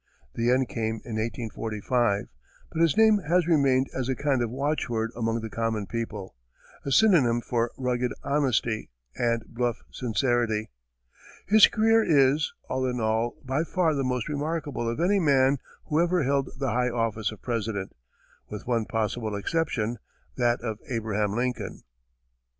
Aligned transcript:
The 0.33 0.49
end 0.49 0.67
came 0.67 0.95
in 1.05 1.17
1845, 1.17 2.25
but 2.71 2.81
his 2.81 2.97
name 2.97 3.19
has 3.19 3.45
remained 3.45 3.87
as 3.93 4.09
a 4.09 4.15
kind 4.15 4.41
of 4.41 4.49
watchword 4.49 5.11
among 5.15 5.41
the 5.41 5.49
common 5.51 5.85
people 5.85 6.35
a 6.83 6.91
synonym 6.91 7.39
for 7.39 7.69
rugged 7.77 8.11
honesty, 8.23 8.89
and 9.15 9.45
bluff 9.45 9.83
sincerity. 9.91 10.71
His 11.45 11.67
career 11.67 12.03
is, 12.03 12.51
all 12.67 12.87
in 12.87 12.99
all, 12.99 13.37
by 13.45 13.63
far 13.63 13.93
the 13.93 14.03
most 14.03 14.27
remarkable 14.27 14.89
of 14.89 14.99
any 14.99 15.19
man 15.19 15.59
who 15.85 16.01
ever 16.01 16.23
held 16.23 16.49
the 16.57 16.71
high 16.71 16.89
office 16.89 17.31
of 17.31 17.43
President 17.43 17.93
with 18.49 18.65
one 18.65 18.85
possible 18.85 19.35
exception, 19.35 19.97
that 20.35 20.61
of 20.61 20.79
Abraham 20.89 21.33
Lincoln. 21.35 21.83